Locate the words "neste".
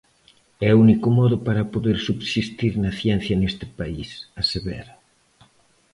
3.37-3.65